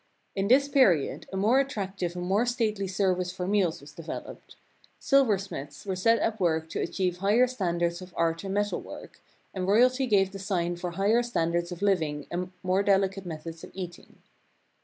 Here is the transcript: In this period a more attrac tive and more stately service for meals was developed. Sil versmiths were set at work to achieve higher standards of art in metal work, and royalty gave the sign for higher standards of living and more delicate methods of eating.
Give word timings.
In 0.35 0.47
this 0.47 0.67
period 0.67 1.27
a 1.31 1.37
more 1.37 1.63
attrac 1.63 1.95
tive 1.95 2.15
and 2.15 2.25
more 2.25 2.47
stately 2.47 2.87
service 2.87 3.31
for 3.31 3.45
meals 3.45 3.81
was 3.81 3.91
developed. 3.93 4.55
Sil 4.97 5.21
versmiths 5.29 5.85
were 5.85 5.95
set 5.95 6.17
at 6.17 6.39
work 6.39 6.69
to 6.71 6.79
achieve 6.81 7.17
higher 7.17 7.45
standards 7.45 8.01
of 8.01 8.11
art 8.17 8.43
in 8.43 8.51
metal 8.51 8.81
work, 8.81 9.21
and 9.53 9.67
royalty 9.67 10.07
gave 10.07 10.31
the 10.31 10.39
sign 10.39 10.75
for 10.75 10.89
higher 10.93 11.21
standards 11.21 11.71
of 11.71 11.83
living 11.83 12.25
and 12.31 12.51
more 12.63 12.81
delicate 12.81 13.27
methods 13.27 13.63
of 13.63 13.69
eating. 13.75 14.15